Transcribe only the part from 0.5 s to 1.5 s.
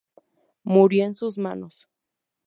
Murió en sus